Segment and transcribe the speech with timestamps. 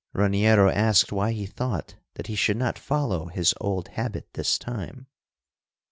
[0.15, 5.05] Raniero asked why he thought that he should not follow his old habit this time.